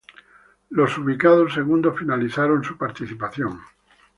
Los 0.71 0.97
ubicados 0.97 1.53
segundos 1.53 1.95
finalizaron 1.99 2.63
su 2.63 2.75
participación. 2.75 3.61